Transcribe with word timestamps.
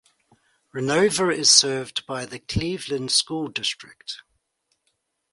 Renova 0.73 1.31
is 1.31 1.51
served 1.51 2.07
by 2.07 2.25
the 2.25 2.39
Cleveland 2.39 3.11
School 3.11 3.49
District. 3.49 4.23